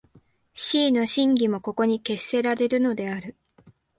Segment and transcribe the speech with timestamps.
[0.55, 3.35] 思惟の真偽もここに決せられるのである。